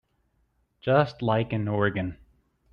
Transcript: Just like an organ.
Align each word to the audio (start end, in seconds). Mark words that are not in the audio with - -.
Just 0.79 1.21
like 1.21 1.53
an 1.53 1.67
organ. 1.67 2.17